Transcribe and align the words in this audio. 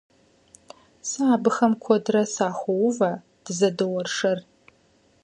Сэ 1.09 1.21
абыхэм 1.33 1.73
куэдрэ 1.83 2.21
сахуозэ, 2.33 3.11
дызэдоуэршэр. 3.43 4.39